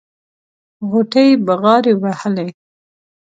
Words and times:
غوټۍ 0.91 1.29
بغاري 1.45 1.93
وهلې. 2.01 2.47